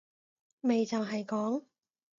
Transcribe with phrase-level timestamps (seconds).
[0.61, 1.63] 咪就係講